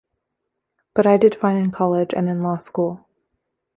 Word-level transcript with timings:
But 0.95 1.05
I 1.05 1.17
did 1.17 1.35
fine 1.35 1.57
in 1.57 1.69
college 1.69 2.11
and 2.15 2.27
in 2.27 2.41
law 2.41 2.57
school. 2.57 3.05